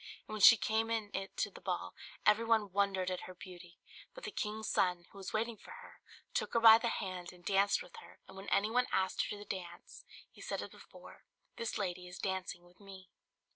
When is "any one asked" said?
8.49-9.21